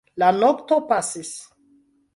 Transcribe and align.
La 0.21 0.29
nokto 0.37 0.79
pasis. 0.93 1.35